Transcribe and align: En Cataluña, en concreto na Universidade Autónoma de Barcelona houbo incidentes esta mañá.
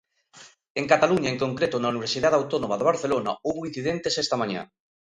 En 0.79 0.85
Cataluña, 0.91 1.29
en 1.33 1.37
concreto 1.43 1.75
na 1.79 1.91
Universidade 1.93 2.37
Autónoma 2.39 2.75
de 2.79 2.87
Barcelona 2.91 3.31
houbo 3.45 3.67
incidentes 3.69 4.13
esta 4.23 4.39
mañá. 4.41 4.61